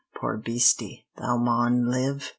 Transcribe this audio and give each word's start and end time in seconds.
poor 0.15 0.35
beastie, 0.35 1.05
thou 1.19 1.37
maun 1.37 1.85
live! 1.91 2.29